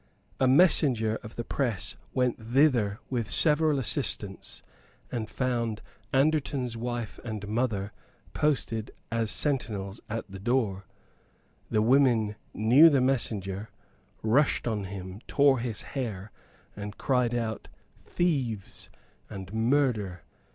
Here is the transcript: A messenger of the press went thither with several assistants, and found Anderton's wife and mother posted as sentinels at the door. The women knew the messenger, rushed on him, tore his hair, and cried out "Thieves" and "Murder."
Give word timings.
A 0.39 0.47
messenger 0.47 1.19
of 1.21 1.35
the 1.35 1.43
press 1.43 1.95
went 2.11 2.43
thither 2.43 2.99
with 3.11 3.29
several 3.29 3.77
assistants, 3.77 4.63
and 5.11 5.29
found 5.29 5.83
Anderton's 6.11 6.75
wife 6.75 7.19
and 7.23 7.47
mother 7.47 7.93
posted 8.33 8.89
as 9.11 9.29
sentinels 9.29 10.01
at 10.09 10.25
the 10.27 10.39
door. 10.39 10.85
The 11.69 11.83
women 11.83 12.35
knew 12.51 12.89
the 12.89 12.99
messenger, 12.99 13.69
rushed 14.23 14.67
on 14.67 14.85
him, 14.85 15.21
tore 15.27 15.59
his 15.59 15.83
hair, 15.93 16.31
and 16.75 16.97
cried 16.97 17.35
out 17.35 17.67
"Thieves" 18.03 18.89
and 19.29 19.53
"Murder." 19.53 20.23